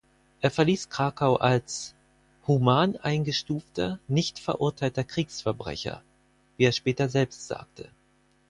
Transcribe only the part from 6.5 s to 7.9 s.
wie er später selbst sagte.